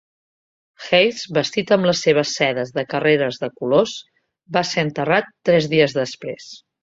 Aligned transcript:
Hayes, 0.85 1.19
vestit 1.37 1.73
amb 1.75 1.87
les 1.89 1.99
seves 2.05 2.31
sedes 2.39 2.71
de 2.79 2.85
carreres 2.95 3.39
de 3.43 3.51
colors, 3.61 3.95
va 4.57 4.63
ser 4.73 4.87
enterrat 4.87 5.29
tres 5.51 5.69
dies 5.75 5.97
després. 5.99 6.51